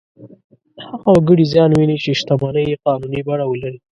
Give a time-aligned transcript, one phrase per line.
[0.91, 3.79] هغه وګړي زیان ویني چې شتمنۍ یې قانوني بڼه ولري.